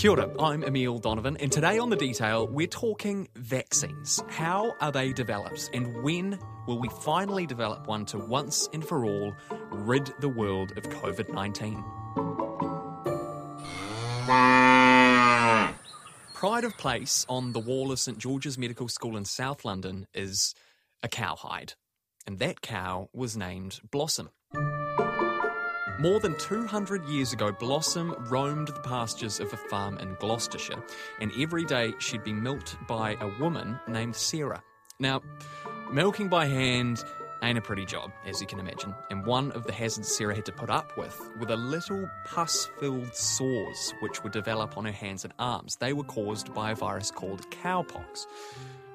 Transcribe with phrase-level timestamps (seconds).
[0.00, 4.24] Kia ora, I'm Emile Donovan, and today on The Detail, we're talking vaccines.
[4.30, 9.04] How are they developed, and when will we finally develop one to once and for
[9.04, 9.34] all
[9.70, 11.84] rid the world of COVID 19?
[16.32, 20.54] Pride of place on the wall of St George's Medical School in South London is
[21.02, 21.74] a cowhide,
[22.26, 24.30] and that cow was named Blossom.
[26.00, 30.82] More than 200 years ago, Blossom roamed the pastures of a farm in Gloucestershire,
[31.20, 34.62] and every day she'd be milked by a woman named Sarah.
[34.98, 35.20] Now,
[35.92, 37.04] milking by hand
[37.42, 40.46] ain't a pretty job, as you can imagine, and one of the hazards Sarah had
[40.46, 44.92] to put up with were the little pus filled sores which would develop on her
[44.92, 45.76] hands and arms.
[45.76, 48.24] They were caused by a virus called cowpox.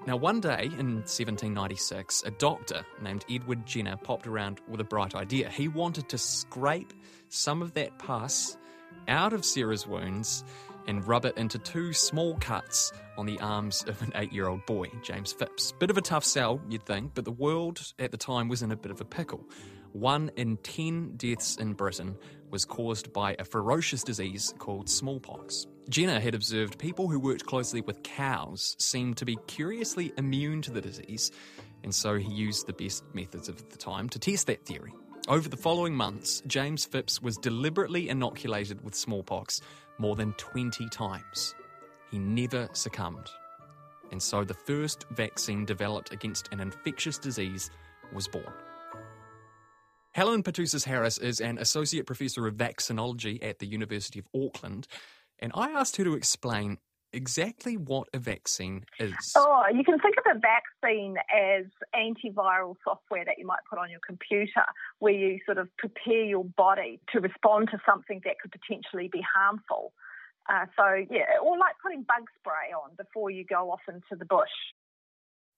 [0.08, 5.16] Now, one day in 1796, a doctor named Edward Jenner popped around with a bright
[5.16, 5.50] idea.
[5.50, 6.94] He wanted to scrape
[7.30, 8.56] some of that pus
[9.08, 10.44] out of Sarah's wounds
[10.88, 14.64] and rub it into two small cuts on the arms of an eight year old
[14.68, 15.72] boy, James Phipps.
[15.72, 18.72] Bit of a tough sell, you'd think, but the world at the time was in
[18.72, 19.44] a bit of a pickle.
[19.94, 22.16] One in ten deaths in Britain
[22.56, 25.68] was caused by a ferocious disease called smallpox.
[25.90, 30.72] Jenner had observed people who worked closely with cows seemed to be curiously immune to
[30.72, 31.34] the disease,
[31.84, 34.94] and so he used the best methods of the time to test that theory.
[35.28, 39.60] Over the following months, James Phipps was deliberately inoculated with smallpox
[39.98, 41.56] more than 20 times.
[42.10, 43.30] He never succumbed.
[44.14, 47.70] And so the first vaccine developed against an infectious disease
[48.14, 48.54] was born.
[50.16, 54.88] Helen Petousis Harris is an associate professor of vaccinology at the University of Auckland
[55.40, 56.78] and I asked her to explain
[57.12, 59.14] exactly what a vaccine is.
[59.36, 63.90] Oh, you can think of a vaccine as antiviral software that you might put on
[63.90, 64.64] your computer,
[65.00, 69.22] where you sort of prepare your body to respond to something that could potentially be
[69.36, 69.92] harmful.
[70.50, 74.26] Uh, so, yeah, or like putting bug spray on before you go off into the
[74.26, 74.48] bush.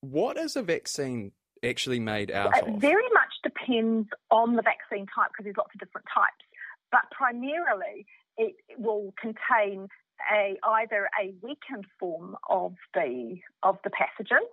[0.02, 2.82] What is a vaccine actually made out it of?
[2.82, 3.27] very much
[3.68, 6.46] depends on the vaccine type because there's lots of different types.
[6.92, 8.06] But primarily,
[8.38, 9.88] it will contain
[10.32, 14.46] a either a weakened form of the of the pathogen,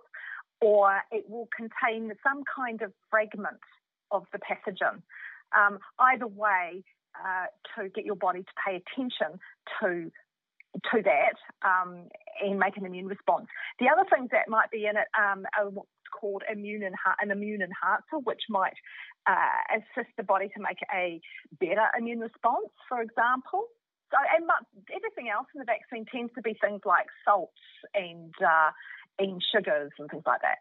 [0.61, 3.59] or it will contain some kind of fragment
[4.11, 5.01] of the pathogen.
[5.57, 6.83] Um, either way,
[7.15, 7.45] uh,
[7.75, 9.39] to get your body to pay attention
[9.81, 10.11] to
[10.91, 12.09] to that um,
[12.43, 13.47] and make an immune response.
[13.79, 15.71] The other things that might be in it um, are
[16.19, 18.77] called immune enha- an immune enhancer, which might
[19.27, 21.19] uh, assist the body to make a
[21.59, 23.65] better immune response, for example.
[24.11, 24.47] So, and
[24.95, 28.71] everything else in the vaccine tends to be things like salts and uh,
[29.19, 30.59] and sugars and things like that.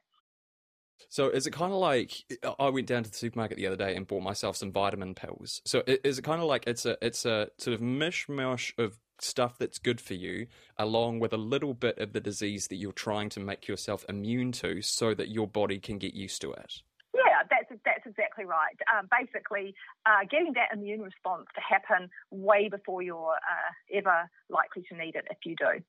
[1.08, 2.12] So is it kind of like
[2.58, 5.60] I went down to the supermarket the other day and bought myself some vitamin pills?
[5.64, 9.58] So is it kind of like it's a it's a sort of mishmash of stuff
[9.58, 10.46] that's good for you,
[10.78, 14.52] along with a little bit of the disease that you're trying to make yourself immune
[14.52, 16.82] to, so that your body can get used to it?
[17.14, 18.76] Yeah, that's that's exactly right.
[18.92, 19.74] Um, basically,
[20.04, 25.14] uh, getting that immune response to happen way before you're uh, ever likely to need
[25.14, 25.82] it if you do.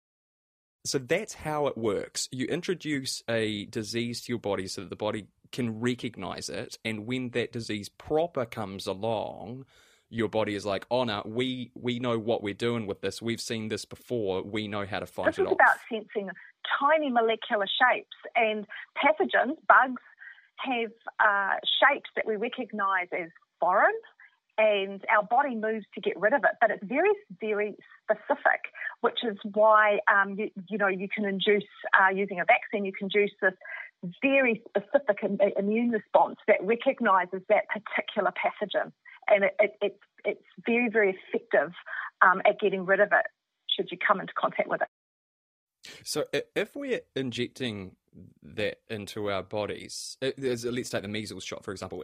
[0.85, 2.30] So that's how it works.
[2.31, 7.08] You introduce a disease to your body so that the body can recognize it, and
[7.08, 9.66] when that disease proper comes along,
[10.10, 13.22] your body is like, "Oh no, we we know what we're doing with this.
[13.22, 14.44] We've seen this before.
[14.44, 16.30] We know how to fight this it off." This is about sensing
[16.80, 18.66] tiny molecular shapes and
[18.98, 20.02] pathogens, bugs,
[20.58, 23.30] have uh, shapes that we recognise as
[23.60, 23.94] foreign,
[24.58, 26.52] and our body moves to get rid of it.
[26.62, 27.12] But it's very,
[27.42, 28.72] very specific,
[29.02, 31.64] which is why um, you, you, know you can induce
[32.00, 32.86] uh, using a vaccine.
[32.86, 33.54] You can induce this
[34.22, 35.18] very specific
[35.58, 38.92] immune response that recognises that particular pathogen,
[39.28, 41.72] and it, it, it, it's very, very effective
[42.22, 43.25] um, at getting rid of it
[43.75, 44.88] should you come into contact with it.
[46.03, 46.25] So,
[46.56, 47.96] if we're injecting
[48.41, 52.03] that into our bodies, let's take the measles shot for example.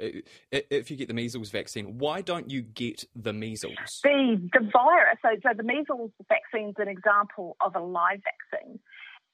[0.51, 4.01] If you get the measles vaccine, why don't you get the measles?
[4.03, 5.17] The the virus.
[5.21, 8.19] So, so the measles vaccine is an example of a live
[8.51, 8.79] vaccine,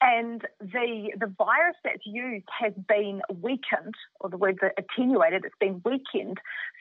[0.02, 5.46] and the the virus that's used has been weakened, or the word attenuated.
[5.46, 6.38] It's been weakened,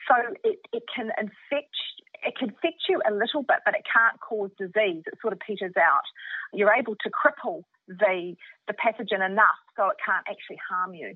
[0.07, 1.75] so it, it can infect
[2.23, 5.03] it can affect you a little bit, but it can't cause disease.
[5.05, 6.01] It sort of peters out.
[6.53, 8.35] You're able to cripple the,
[8.67, 11.15] the pathogen enough so it can't actually harm you.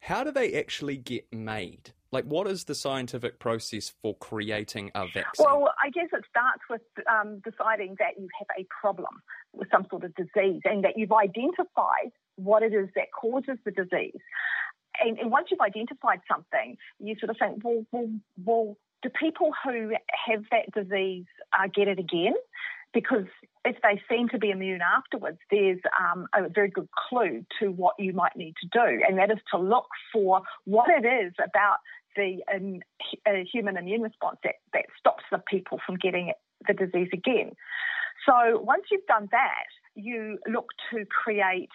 [0.00, 1.92] How do they actually get made?
[2.12, 5.46] Like, what is the scientific process for creating a vaccine?
[5.46, 9.22] Well, I guess it starts with um, deciding that you have a problem
[9.52, 13.70] with some sort of disease and that you've identified what it is that causes the
[13.70, 14.20] disease.
[15.00, 18.10] And, and once you've identified something, you sort of think, well, well,
[18.44, 19.92] well do people who
[20.26, 21.26] have that disease
[21.58, 22.34] uh, get it again?
[22.92, 23.26] Because
[23.64, 27.94] if they seem to be immune afterwards, there's um, a very good clue to what
[27.98, 31.76] you might need to do, and that is to look for what it is about
[32.16, 32.80] the um,
[33.52, 36.32] human immune response that, that stops the people from getting
[36.66, 37.52] the disease again.
[38.26, 41.70] So once you've done that, you look to create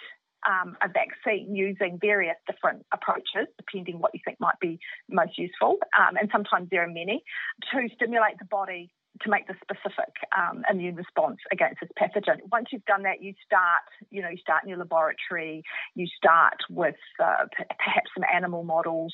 [0.47, 4.79] um, a vaccine using various different approaches, depending what you think might be
[5.09, 7.23] most useful, um, and sometimes there are many,
[7.71, 12.39] to stimulate the body to make the specific um, immune response against this pathogen.
[12.51, 15.63] Once you've done that, you start, you know, you start in your laboratory,
[15.95, 19.13] you start with uh, perhaps some animal models,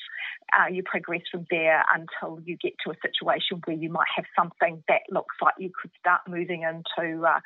[0.52, 4.24] uh, you progress from there until you get to a situation where you might have
[4.36, 7.40] something that looks like you could start moving into uh,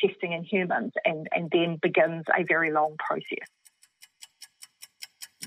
[0.00, 3.48] testing in humans and, and then begins a very long process.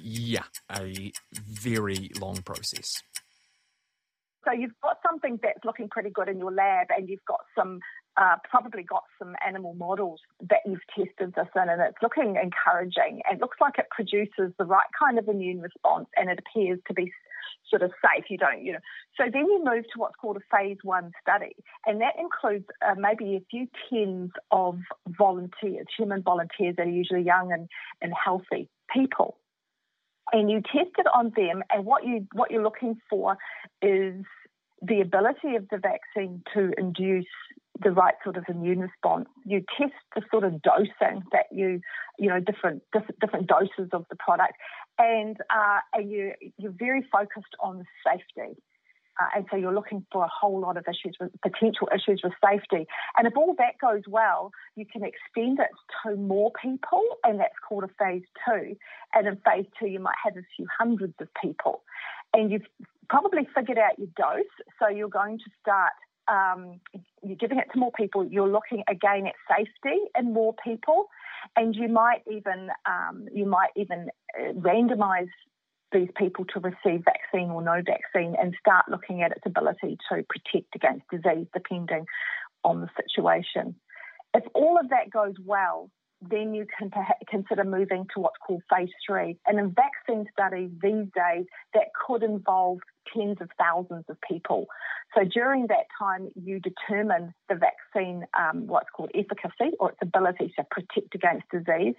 [0.01, 3.01] Yeah, a very long process.
[4.45, 7.79] So you've got something that's looking pretty good in your lab, and you've got some
[8.17, 13.21] uh, probably got some animal models that you've tested this in, and it's looking encouraging.
[13.31, 16.93] It looks like it produces the right kind of immune response, and it appears to
[16.93, 17.11] be
[17.69, 18.25] sort of safe.
[18.29, 18.79] You don't, you know.
[19.17, 21.55] So then you move to what's called a phase one study,
[21.85, 24.77] and that includes uh, maybe a few tens of
[25.07, 27.67] volunteers, human volunteers that are usually young and,
[28.01, 29.37] and healthy people
[30.31, 33.37] and you test it on them, and what you what you're looking for
[33.81, 34.23] is
[34.81, 37.25] the ability of the vaccine to induce
[37.81, 39.27] the right sort of immune response.
[39.45, 41.81] You test the sort of dosing that you,
[42.17, 44.53] you know, different different, different doses of the product,
[44.97, 48.57] and uh, and you you're very focused on safety.
[49.19, 52.33] Uh, and so you're looking for a whole lot of issues with potential issues with
[52.43, 52.85] safety.
[53.17, 55.69] And if all that goes well, you can extend it
[56.03, 58.75] to more people, and that's called a phase two.
[59.13, 61.83] And in phase two, you might have a few hundreds of people.
[62.33, 62.67] And you've
[63.09, 64.43] probably figured out your dose,
[64.79, 65.93] so you're going to start.
[66.27, 66.81] Um,
[67.23, 68.25] you're giving it to more people.
[68.25, 71.07] You're looking again at safety in more people,
[71.55, 75.29] and you might even um, you might even uh, randomize
[75.95, 80.23] these people to receive vaccine or no vaccine and start looking at its ability to
[80.29, 82.05] protect against disease depending
[82.63, 83.75] on the situation.
[84.33, 85.89] If all of that goes well,
[86.21, 86.91] then you can
[87.29, 89.37] consider moving to what's called phase three.
[89.45, 92.79] And in vaccine studies these days, that could involve
[93.13, 94.65] tens of thousands of people.
[95.15, 100.53] So during that time, you determine the vaccine, um, what's called efficacy or its ability
[100.57, 101.95] to protect against disease,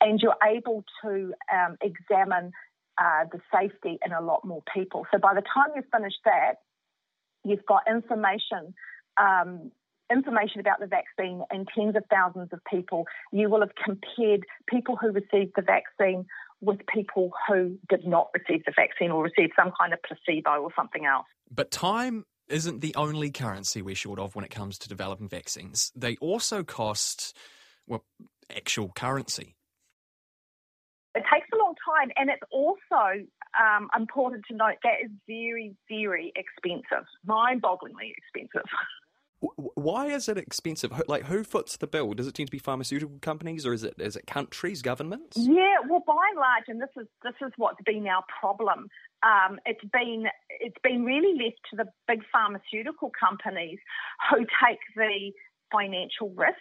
[0.00, 2.52] and you're able to um, examine
[2.98, 5.06] uh, the safety in a lot more people.
[5.12, 6.54] So by the time you finish that,
[7.44, 8.74] you've got information.
[9.16, 9.70] Um,
[10.12, 13.06] information about the vaccine in tens of thousands of people.
[13.32, 16.26] You will have compared people who received the vaccine
[16.60, 20.70] with people who did not receive the vaccine or received some kind of placebo or
[20.76, 21.26] something else.
[21.50, 25.92] But time isn't the only currency we're short of when it comes to developing vaccines.
[25.96, 27.36] They also cost,
[27.86, 28.04] well,
[28.54, 29.56] actual currency.
[31.14, 31.43] It takes
[31.84, 33.24] time, and it's also
[33.60, 38.68] um, important to note that is very, very expensive, mind-bogglingly expensive.
[39.74, 40.90] Why is it expensive?
[41.06, 42.14] Like, who foots the bill?
[42.14, 45.36] Does it tend to be pharmaceutical companies, or is it is it countries, governments?
[45.36, 48.88] Yeah, well, by and large, and this is this is what's been our problem.
[49.22, 50.26] Um, it's been
[50.60, 53.78] it's been really left to the big pharmaceutical companies
[54.30, 55.32] who take the
[55.70, 56.56] financial risk.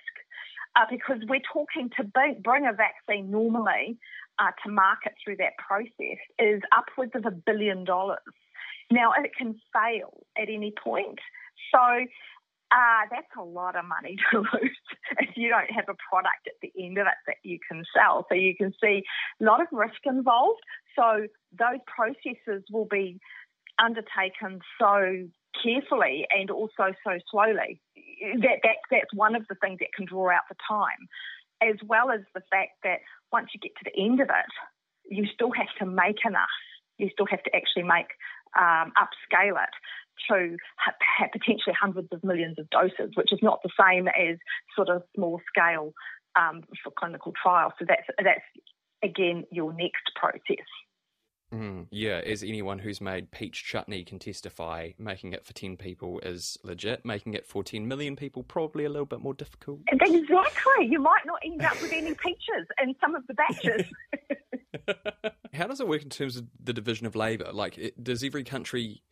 [0.75, 2.03] Uh, because we're talking to
[2.43, 3.95] bring a vaccine normally
[4.39, 8.19] uh, to market through that process is upwards of a billion dollars.
[8.91, 11.19] Now, it can fail at any point.
[11.73, 11.79] So
[12.71, 14.77] uh, that's a lot of money to lose
[15.19, 18.25] if you don't have a product at the end of it that you can sell.
[18.29, 19.03] So you can see
[19.41, 20.61] a lot of risk involved.
[20.95, 23.19] So those processes will be
[23.79, 25.27] undertaken so
[25.61, 27.81] carefully and also so slowly.
[28.41, 31.07] That, that that's one of the things that can draw out the time,
[31.69, 32.99] as well as the fact that
[33.31, 34.51] once you get to the end of it,
[35.05, 36.47] you still have to make enough.
[36.97, 38.07] You still have to actually make
[38.59, 39.73] um, upscale it
[40.29, 40.57] to
[41.31, 44.37] potentially hundreds of millions of doses, which is not the same as
[44.75, 45.93] sort of small scale
[46.39, 47.73] um, for clinical trials.
[47.79, 48.45] So that's that's
[49.03, 50.65] again your next process.
[51.53, 56.19] Mm, yeah, as anyone who's made peach chutney can testify, making it for 10 people
[56.21, 57.05] is legit.
[57.05, 59.81] Making it for 10 million people, probably a little bit more difficult.
[59.91, 60.87] Exactly.
[60.89, 63.85] You might not end up with any peaches in some of the batches.
[65.53, 67.51] How does it work in terms of the division of labour?
[67.53, 69.03] Like, it, does every country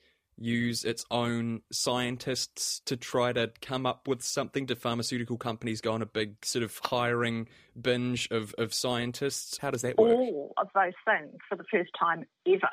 [0.42, 4.66] use its own scientists to try to come up with something?
[4.66, 7.48] Do pharmaceutical companies go on a big sort of hiring
[7.80, 9.58] binge of, of scientists?
[9.58, 10.12] How does that work?
[10.12, 12.60] All of those things for the first time ever.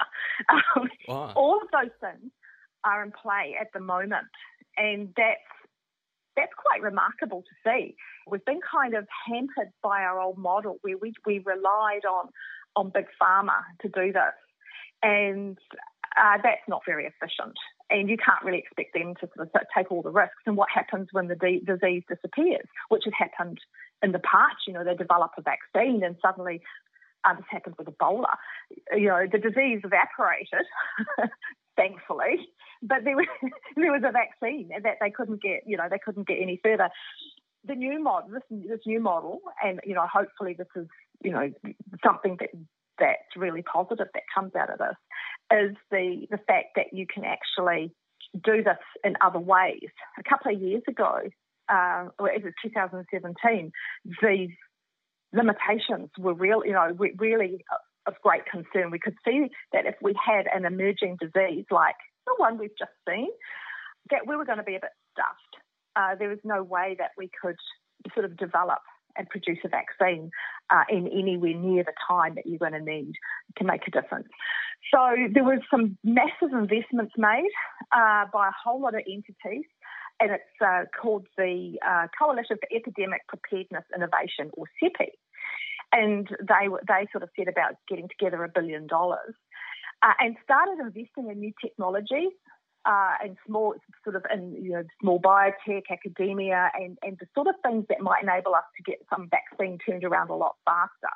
[0.77, 1.33] Um, wow.
[1.35, 2.31] All of those things
[2.85, 4.29] are in play at the moment,
[4.77, 5.41] and that's
[6.39, 7.97] that's quite remarkable to see.
[8.29, 12.29] We've been kind of hampered by our old model where we, we relied on,
[12.77, 14.39] on big pharma to do this.
[15.03, 15.59] And
[16.19, 17.57] uh, that's not very efficient.
[17.91, 20.43] And you can't really expect them to sort of take all the risks.
[20.47, 23.59] And what happens when the disease disappears, which has happened
[24.03, 24.67] in the past?
[24.67, 26.61] You know, they develop a vaccine and suddenly
[27.25, 28.35] uh, this happened with Ebola.
[28.93, 30.67] You know, the disease evaporated,
[31.77, 32.49] thankfully,
[32.83, 33.27] but there was,
[33.77, 35.63] there was a vaccine that they couldn't get.
[35.67, 36.91] You know, they couldn't get any further.
[37.65, 40.87] The new model, this, this new model, and you know, hopefully this is
[41.23, 41.51] you know
[42.05, 42.51] something that
[42.99, 44.97] that's really positive that comes out of this
[45.51, 47.93] is the the fact that you can actually
[48.45, 49.89] do this in other ways.
[50.19, 51.21] A couple of years ago,
[51.69, 53.73] uh, it was 2017,
[54.23, 54.51] these
[55.33, 57.65] limitations were real, you know, really
[58.07, 58.91] of great concern.
[58.91, 62.93] We could see that if we had an emerging disease like the one we've just
[63.09, 63.29] seen,
[64.11, 65.65] that we were going to be a bit stuffed.
[65.97, 67.57] Uh, there was no way that we could
[68.15, 68.81] sort of develop
[69.17, 70.31] and produce a vaccine
[70.71, 73.13] uh, in anywhere near the time that you're going to need
[73.59, 74.29] to make a difference.
[74.93, 77.51] So there was some massive investments made
[77.93, 79.67] uh, by a whole lot of entities,
[80.21, 85.11] and it's uh, called the uh, Coalition for Epidemic Preparedness Innovation, or CEPI.
[85.93, 89.35] And they they sort of set about getting together a billion dollars
[90.03, 92.33] uh, and started investing in new technologies
[92.85, 97.47] uh, and small sort of in you know small biotech, academia, and and the sort
[97.47, 101.15] of things that might enable us to get some vaccine turned around a lot faster.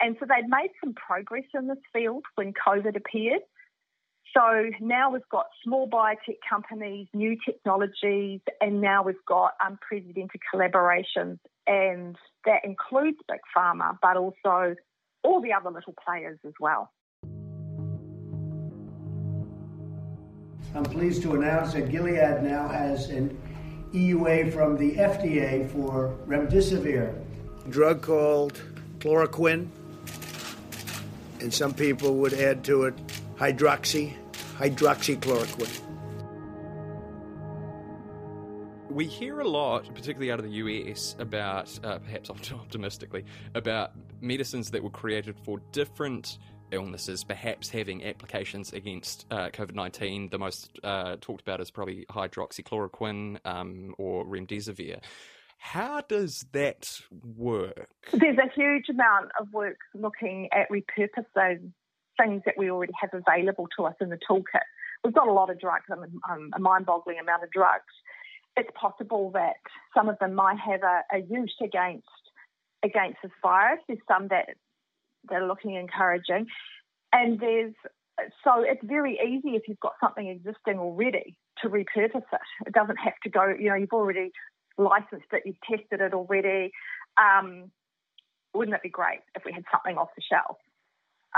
[0.00, 3.42] And so they'd made some progress in this field when COVID appeared.
[4.34, 10.40] So now we've got small biotech companies, new technologies, and now we've got um, unprecedented
[10.54, 14.76] collaborations, and that includes big pharma, but also
[15.24, 16.92] all the other little players as well.
[20.76, 23.36] I'm pleased to announce that Gilead now has an
[23.92, 27.12] EUA from the FDA for remdesivir,
[27.68, 28.62] drug called
[29.00, 29.68] chloroquine,
[31.42, 32.94] and some people would add to it
[33.36, 34.14] hydroxy,
[34.58, 35.80] hydroxychloroquine.
[38.90, 44.70] We hear a lot, particularly out of the US, about, uh, perhaps optimistically, about medicines
[44.72, 46.38] that were created for different
[46.72, 50.28] illnesses, perhaps having applications against uh, COVID 19.
[50.30, 55.00] The most uh, talked about is probably hydroxychloroquine um, or remdesivir.
[55.60, 57.00] How does that
[57.36, 57.88] work?
[58.12, 61.72] There's a huge amount of work looking at repurposing
[62.18, 64.64] things that we already have available to us in the toolkit.
[65.04, 67.84] We've got a lot of drugs, um, a mind boggling amount of drugs.
[68.56, 69.56] It's possible that
[69.94, 72.08] some of them might have a, a use against
[72.82, 73.80] against this virus.
[73.86, 74.56] There's some that
[75.28, 76.46] they're looking encouraging.
[77.12, 77.74] And there's
[78.42, 82.40] so it's very easy if you've got something existing already to repurpose it.
[82.66, 84.32] It doesn't have to go, you know, you've already
[84.78, 86.72] licensed it, you've tested it already.
[87.16, 87.70] Um,
[88.54, 90.56] wouldn't it be great if we had something off the shelf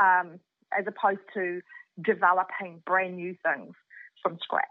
[0.01, 0.39] um,
[0.77, 1.61] as opposed to
[2.03, 3.75] developing brand new things
[4.23, 4.67] from scratch?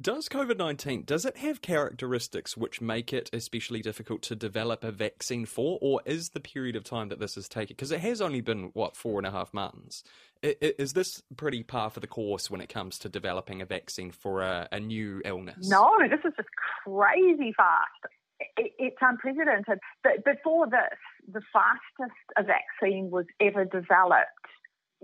[0.00, 4.90] Does COVID 19, does it have characteristics which make it especially difficult to develop a
[4.90, 8.22] vaccine for, or is the period of time that this has taken, because it has
[8.22, 10.02] only been, what, four and a half months?
[10.42, 14.40] Is this pretty par for the course when it comes to developing a vaccine for
[14.40, 15.68] a, a new illness?
[15.68, 16.48] No, this is just
[16.82, 18.14] crazy fast.
[18.56, 19.80] it's unprecedented.
[20.02, 20.98] But before this,
[21.30, 24.48] the fastest a vaccine was ever developed,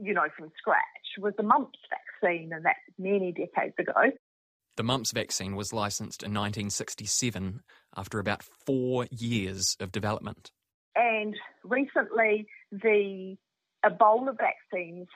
[0.00, 0.82] you know, from scratch
[1.18, 1.78] was the mumps
[2.22, 3.92] vaccine, and that's many decades ago.
[4.76, 7.62] The mumps vaccine was licensed in 1967
[7.96, 10.50] after about four years of development.
[10.94, 13.36] And recently, the
[13.84, 15.08] Ebola vaccines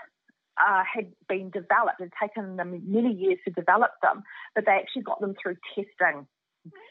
[0.57, 2.01] uh, had been developed.
[2.01, 4.23] It had taken them many years to develop them,
[4.55, 6.27] but they actually got them through testing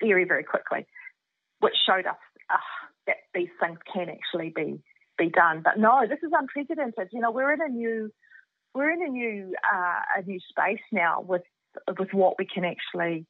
[0.02, 0.86] very, very quickly,
[1.60, 2.18] which showed us
[2.52, 2.58] uh,
[3.08, 4.82] that these things can actually be
[5.18, 5.62] be done.
[5.64, 7.10] But no, this is unprecedented.
[7.12, 8.12] You know, we're in a new
[8.74, 11.42] we're in a new uh, a new space now with
[11.98, 13.26] with what we can actually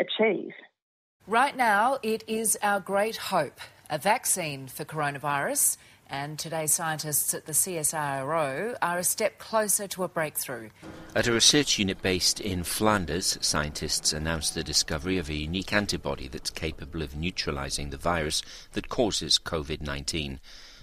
[0.00, 0.52] achieve.
[1.26, 3.60] Right now, it is our great hope
[3.90, 5.76] a vaccine for coronavirus.
[6.06, 10.68] And today, scientists at the CSIRO are a step closer to a breakthrough.
[11.14, 16.28] At a research unit based in Flanders, scientists announced the discovery of a unique antibody
[16.28, 20.40] that's capable of neutralizing the virus that causes COVID 19.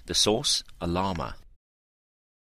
[0.08, 1.36] The source, a llama.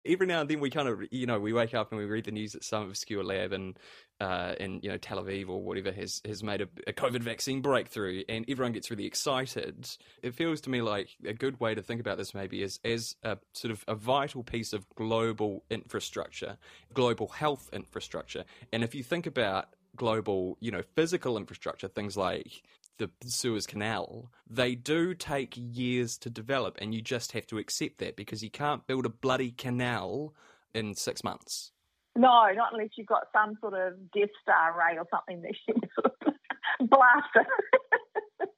[0.07, 2.25] Every now and then, we kind of, you know, we wake up and we read
[2.25, 3.77] the news that some obscure lab and
[4.19, 7.61] uh, in you know Tel Aviv or whatever has has made a, a, COVID vaccine
[7.61, 9.87] breakthrough, and everyone gets really excited.
[10.23, 13.15] It feels to me like a good way to think about this maybe is as
[13.23, 16.57] a sort of a vital piece of global infrastructure,
[16.93, 18.45] global health infrastructure.
[18.73, 22.63] And if you think about global, you know, physical infrastructure, things like
[22.97, 27.99] the Suez Canal, they do take years to develop, and you just have to accept
[27.99, 30.33] that because you can't build a bloody canal
[30.73, 31.71] in six months.
[32.15, 35.75] No, not unless you've got some sort of Death Star ray or something that you
[35.99, 38.49] sort of blast it.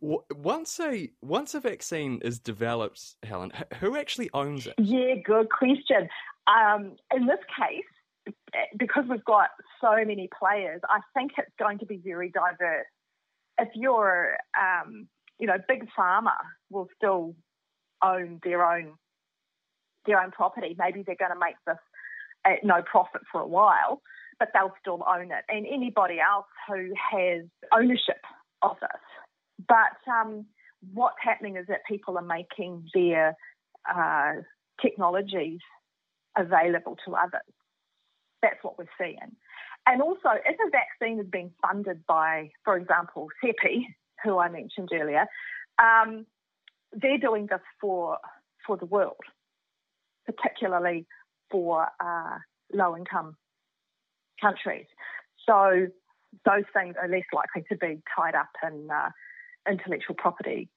[0.00, 4.74] once a once a vaccine is developed, Helen, who actually owns it?
[4.78, 6.08] Yeah, good question.
[6.46, 7.84] Um, in this case,
[8.78, 9.48] because we've got
[9.80, 12.86] so many players, I think it's going to be very diverse.
[13.58, 15.08] If you're, um,
[15.38, 16.36] you know, big pharma
[16.70, 17.34] will still
[18.02, 18.94] own their own
[20.06, 20.74] their own property.
[20.78, 21.76] Maybe they're going to make this
[22.46, 24.00] at no profit for a while,
[24.38, 25.44] but they'll still own it.
[25.48, 28.22] And anybody else who has ownership
[28.62, 29.66] of this.
[29.68, 30.46] But um,
[30.94, 33.36] what's happening is that people are making their
[33.94, 34.32] uh,
[34.80, 35.60] technologies
[36.36, 37.42] available to others.
[38.42, 39.36] That's what we're seeing.
[39.86, 43.84] And also, if a vaccine is being funded by, for example, CEPI,
[44.24, 45.26] who I mentioned earlier,
[45.78, 46.26] um,
[46.92, 48.18] they're doing this for
[48.66, 49.16] for the world,
[50.26, 51.06] particularly
[51.50, 52.38] for uh,
[52.72, 53.36] low income
[54.40, 54.86] countries.
[55.46, 55.86] So
[56.44, 59.10] those things are less likely to be tied up in uh,
[59.68, 60.68] intellectual property.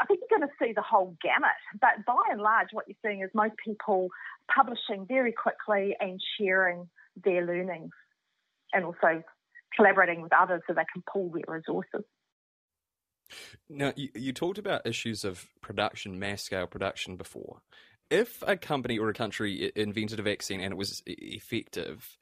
[0.00, 2.96] I think you're going to see the whole gamut, but by and large, what you're
[3.04, 4.08] seeing is most people
[4.54, 6.88] publishing very quickly and sharing
[7.24, 7.90] their learnings
[8.72, 9.22] and also
[9.76, 12.04] collaborating with others so they can pool their resources.
[13.68, 17.62] Now, you, you talked about issues of production, mass scale production before.
[18.10, 22.18] If a company or a country invented a vaccine and it was effective,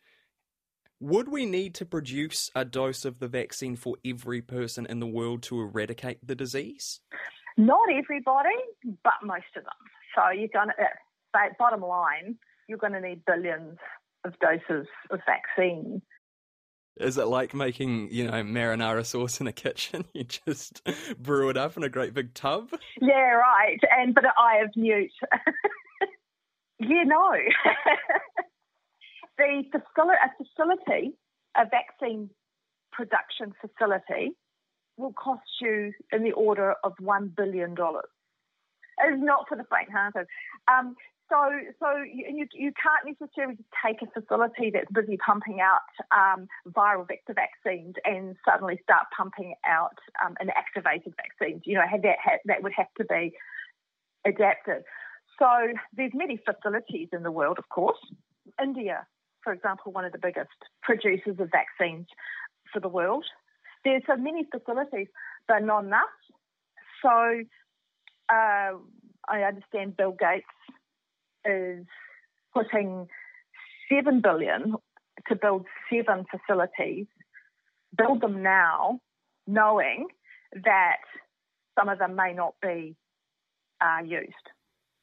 [1.00, 5.06] would we need to produce a dose of the vaccine for every person in the
[5.06, 7.00] world to eradicate the disease?
[7.58, 8.56] Not everybody,
[9.02, 9.72] but most of them.
[10.14, 10.86] So you're going to, uh,
[11.58, 12.36] bottom line,
[12.68, 13.78] you're going to need billions
[14.24, 16.00] of doses of vaccine.
[17.00, 20.04] Is it like making, you know, marinara sauce in a kitchen?
[20.14, 20.82] You just
[21.18, 22.68] brew it up in a great big tub?
[23.00, 23.80] Yeah, right.
[23.96, 25.10] And but I have newt.
[26.78, 27.32] yeah, no.
[29.38, 31.12] the facility, a facility,
[31.56, 32.30] a vaccine
[32.92, 34.36] production facility,
[34.98, 38.08] will cost you in the order of one billion dollars.
[39.04, 40.26] It's not for the faint-hearted.
[40.66, 40.96] Um,
[41.28, 41.36] so,
[41.78, 47.06] so you, you can't necessarily just take a facility that's busy pumping out um, viral
[47.06, 51.62] vector vaccines and suddenly start pumping out um, inactivated vaccines.
[51.64, 53.34] You know, that that would have to be
[54.26, 54.84] adapted.
[55.38, 57.98] So there's many facilities in the world, of course.
[58.60, 59.06] India
[59.48, 60.50] for example, one of the biggest
[60.82, 62.06] producers of vaccines
[62.70, 63.24] for the world.
[63.84, 65.08] There's so many facilities,
[65.46, 66.02] but not enough.
[67.02, 67.42] So
[68.32, 68.72] uh,
[69.28, 70.46] I understand Bill Gates
[71.44, 71.86] is
[72.54, 73.06] putting
[73.88, 74.74] seven billion
[75.28, 77.06] to build seven facilities.
[77.96, 79.00] Build them now,
[79.46, 80.08] knowing
[80.52, 80.98] that
[81.78, 82.96] some of them may not be
[83.80, 84.34] uh, used.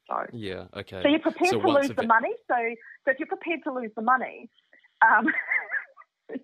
[0.08, 1.02] So yeah, okay.
[1.02, 2.30] So you're prepared so to lose the money.
[2.48, 2.56] So
[3.04, 4.50] so if you're prepared to lose the money,
[5.02, 5.26] um,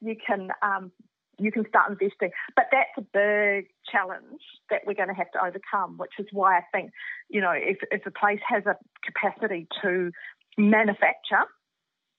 [0.00, 0.90] you can um,
[1.38, 2.30] you can start investing.
[2.56, 6.58] But that's a big challenge that we're going to have to overcome, which is why
[6.58, 6.90] I think
[7.28, 10.10] you know if if a place has a capacity to
[10.56, 11.44] manufacture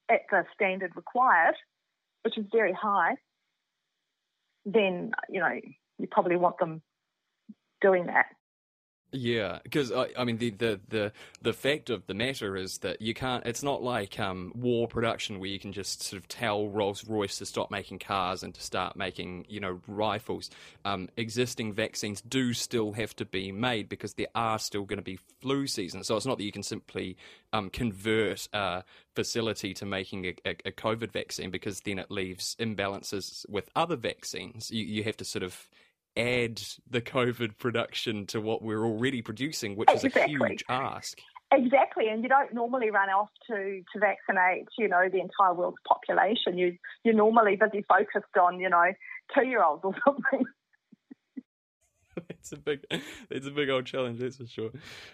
[0.09, 1.55] at the standard required,
[2.23, 3.15] which is very high,
[4.65, 5.59] then you know
[5.97, 6.81] you probably want them
[7.81, 8.25] doing that.
[9.15, 13.01] Yeah, because I, I, mean the, the, the the fact of the matter is that
[13.01, 13.45] you can't.
[13.45, 17.37] It's not like um, war production where you can just sort of tell Rolls Royce
[17.37, 20.49] to stop making cars and to start making you know rifles.
[20.83, 25.03] Um, existing vaccines do still have to be made because there are still going to
[25.03, 26.07] be flu seasons.
[26.07, 27.15] So it's not that you can simply
[27.53, 28.83] um, convert a
[29.15, 33.95] facility to making a, a, a, COVID vaccine because then it leaves imbalances with other
[33.95, 34.71] vaccines.
[34.71, 35.69] You you have to sort of
[36.17, 40.21] add the COVID production to what we're already producing, which exactly.
[40.21, 41.19] is a huge ask.
[41.51, 45.77] Exactly, and you don't normally run off to, to vaccinate, you know, the entire world's
[45.87, 46.57] population.
[46.57, 48.93] You you're normally busy focused on, you know,
[49.33, 50.45] two year olds or something.
[52.29, 52.85] it's a big,
[53.29, 54.71] it's a big old challenge, that's for sure.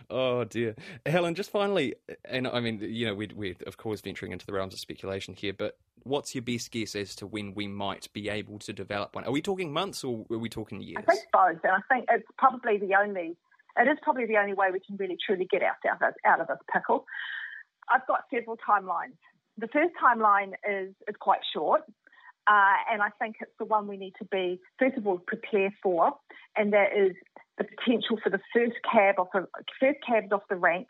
[0.10, 1.36] Oh dear, Helen.
[1.36, 4.74] Just finally, and I mean, you know, we're, we're of course venturing into the realms
[4.74, 8.60] of speculation here, but what's your best guess as to when we might be able
[8.60, 9.24] to develop one?
[9.26, 10.98] Are we talking months or are we talking years?
[11.08, 13.38] I think both, and I think it's probably the only.
[13.78, 16.58] It is probably the only way we can really truly get ourselves out of this
[16.74, 17.06] pickle.
[17.90, 19.18] I've got several timelines.
[19.58, 21.82] The first timeline is is quite short.
[22.52, 24.46] Uh, and I think it's the one we need to be,
[24.80, 26.12] first of all, prepare for,
[26.58, 27.14] and that is
[27.58, 29.48] the potential for the first cab off the
[29.80, 30.88] first cabs off the rank,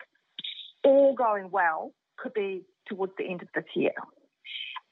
[0.82, 1.80] all going well,
[2.18, 2.50] could be
[2.88, 3.96] towards the end of this year.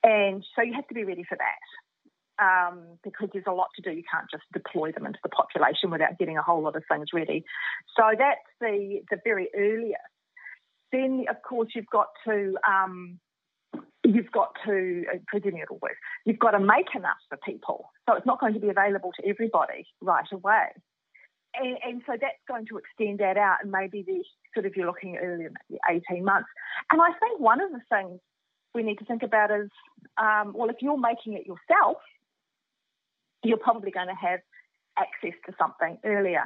[0.04, 1.62] And so you have to be ready for that.
[2.40, 3.90] um, because there's a lot to do.
[3.96, 7.08] You can't just deploy them into the population without getting a whole lot of things
[7.12, 7.44] ready.
[7.96, 10.00] So that's the, the very earliest.
[10.90, 13.20] Then, of course, you've got to um,
[14.04, 15.96] you've got to uh, presuming it'll work.
[16.24, 19.28] You've got to make enough for people, so it's not going to be available to
[19.28, 20.68] everybody right away.
[21.54, 24.22] And, and, so that's going to extend that out, and maybe the
[24.54, 26.48] sort of you're looking at earlier, maybe 18 months.
[26.92, 28.20] And I think one of the things
[28.72, 29.68] we need to think about is,
[30.16, 31.98] um, well, if you're making it yourself,
[33.42, 34.40] you're probably going to have
[34.96, 36.44] access to something earlier.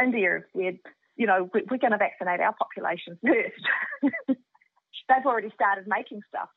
[0.00, 0.78] India, we're,
[1.16, 4.38] you know, we're going to vaccinate our population first.
[5.08, 6.48] They've already started making stuff.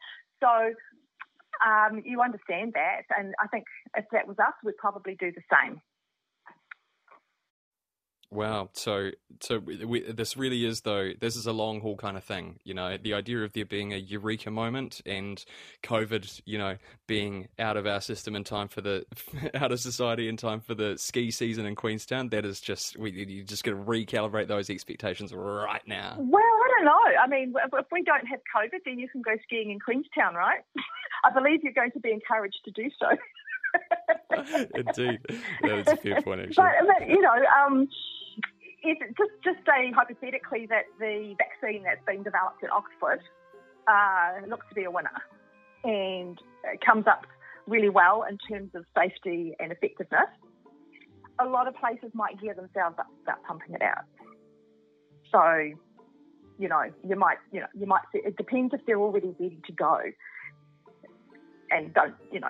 [0.41, 0.73] So
[1.65, 3.03] um, you understand that.
[3.17, 5.81] And I think if that was us, we'd probably do the same.
[8.29, 8.69] Wow.
[8.73, 11.11] So, so we, this really is though.
[11.19, 12.59] This is a long haul kind of thing.
[12.65, 15.43] You know, the idea of there being a eureka moment and
[15.83, 16.75] COVID, you know,
[17.07, 19.05] being out of our system in time for the
[19.53, 22.27] out of society in time for the ski season in Queenstown.
[22.29, 26.17] That is just we you just got to recalibrate those expectations right now.
[26.19, 26.99] Well, don't know.
[27.19, 30.61] I mean, if we don't have COVID, then you can go skiing in Queenstown, right?
[31.25, 33.09] I believe you're going to be encouraged to do so.
[34.75, 35.19] Indeed,
[35.61, 36.41] that is a fair point.
[36.41, 37.35] Actually, but, but you know,
[37.65, 37.87] um,
[38.83, 43.21] if, just just say hypothetically that the vaccine that's been developed at Oxford
[43.87, 45.09] uh, looks to be a winner
[45.83, 47.25] and it comes up
[47.67, 50.29] really well in terms of safety and effectiveness,
[51.39, 54.05] a lot of places might gear themselves up start pumping it out.
[55.31, 55.77] So,
[56.57, 58.01] you know, you might, you know, you might.
[58.13, 59.99] It depends if they're already ready to go,
[61.71, 62.47] and don't, you know,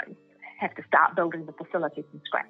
[0.60, 2.46] have to start building the facility from scratch.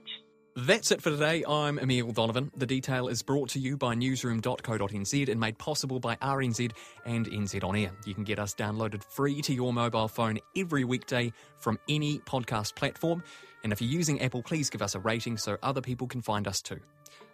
[0.55, 1.43] That's it for today.
[1.47, 2.49] I'm Emile Donovan.
[2.57, 6.71] The detail is brought to you by newsroom.co.nz and made possible by RNZ
[7.05, 7.91] and NZ On Air.
[8.07, 12.73] You can get us downloaded free to your mobile phone every weekday from any podcast
[12.73, 13.23] platform.
[13.63, 16.47] And if you're using Apple, please give us a rating so other people can find
[16.47, 16.79] us too.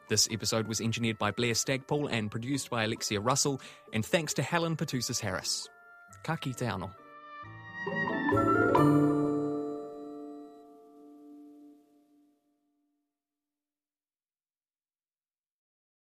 [0.10, 3.62] This episode was engineered by Blair Stagpole and produced by Alexia Russell.
[3.94, 5.68] And thanks to Helen Petousis Harris.
[6.24, 6.62] Ka kite